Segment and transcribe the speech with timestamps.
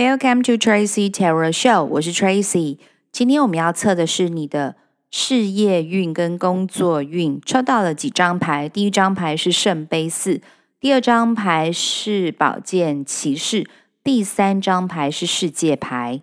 [0.00, 1.84] Welcome to Tracy Tarot Show。
[1.84, 2.78] 我是 Tracy。
[3.12, 4.76] 今天我们要测的是你的
[5.10, 7.38] 事业运跟工作运。
[7.44, 8.66] 抽到了几张牌？
[8.66, 10.40] 第一张牌是圣杯四，
[10.80, 13.68] 第二张牌是宝剑骑士，
[14.02, 16.22] 第三张牌是世界牌。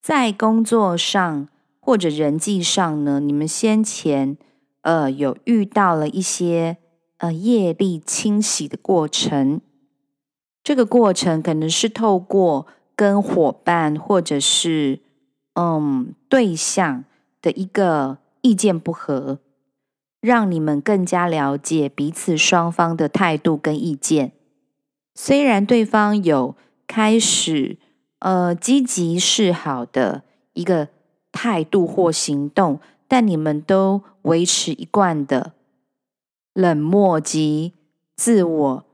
[0.00, 1.48] 在工作上
[1.80, 4.38] 或者人际上呢，你们先前
[4.82, 6.76] 呃有遇到了一些
[7.16, 9.60] 呃业力清洗的过程。
[10.64, 12.66] 这个过程可能是透过
[12.98, 14.98] 跟伙伴或者是
[15.54, 17.04] 嗯对象
[17.40, 19.38] 的一个意见不合，
[20.20, 24.32] 让你们更加了解彼此双方的态度跟意见。
[25.14, 26.56] 虽然对方有
[26.88, 27.78] 开始
[28.18, 30.88] 呃积极示好的一个
[31.30, 35.52] 态度或行动，但你们都维持一贯的
[36.52, 37.74] 冷漠及
[38.16, 38.84] 自我。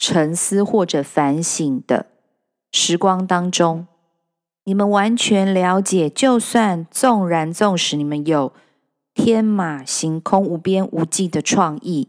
[0.00, 2.06] 沉思或者反省的
[2.70, 3.86] 时光当中，
[4.64, 8.52] 你们完全了解，就算纵然纵使你们有
[9.14, 12.08] 天马行空、无边无际的创意，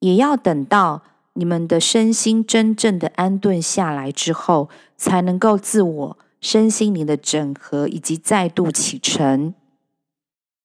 [0.00, 1.02] 也要等到
[1.34, 9.54] 你们的身心真正的安顿下来之后，才能够自我身心灵的整合以及再度启程。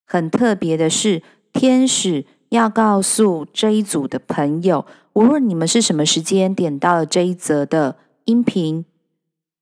[0.06, 1.22] 很特别的是，
[1.54, 4.86] 天使要告诉这一组的朋友。
[5.14, 8.86] 无论你们是什么时间点到了这一则的音频，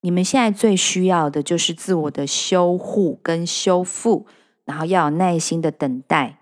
[0.05, 4.27] 你们现在最需要的就是自我的修护跟修复，
[4.63, 6.37] 然后要有耐心的等待。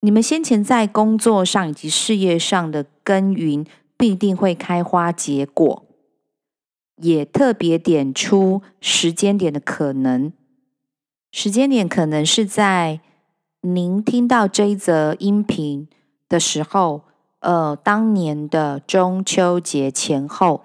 [0.00, 3.64] 你们先前在工作上以及事业上的耕耘
[3.96, 5.86] 必定会开花结果，
[6.96, 10.32] 也特别点出时间点的可能。
[11.30, 12.98] 时间点可能是在
[13.60, 15.86] 您听到这一则音频
[16.28, 17.02] 的时候。
[17.40, 20.64] 呃，当年的中秋节前后，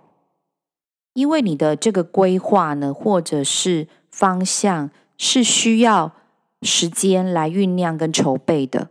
[1.13, 6.13] 因为你的这个规划呢，或者是方向，是需要
[6.61, 8.89] 时间来酝酿跟筹备的。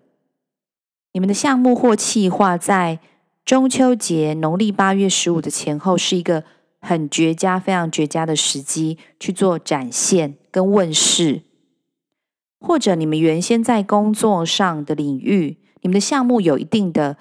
[1.13, 3.01] 你们的项目或计划在
[3.45, 6.45] 中秋节农历八月十五的前后，是一个
[6.81, 11.43] 很绝佳、非常绝佳的时机去做展现跟问世。
[12.61, 17.17] 或者你们原先在工作上的领域，你们的项目有一定的。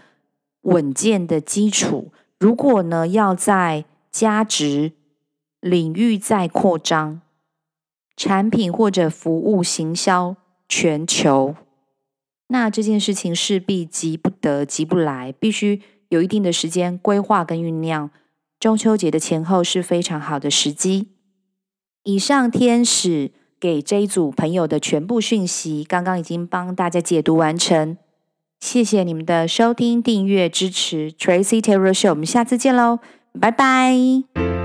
[0.63, 4.93] 稳健的基础，如果呢要在加值
[5.59, 7.21] 领域再扩张，
[8.15, 10.35] 产品或者服务行销
[10.67, 11.55] 全球，
[12.47, 18.09] 那这件事情势必急不得、急不来，必须有一定的时间规划跟酝酿。
[18.59, 21.09] 中秋节的前后是非常好的时机。
[22.03, 27.97] 以上天使给这一组朋友的全部讯息，刚刚已经帮大家解读完成。
[28.59, 32.99] 谢谢你们的收听、订阅、支持，Tracy Tarot Show，我们下次见喽，
[33.33, 34.58] 拜拜。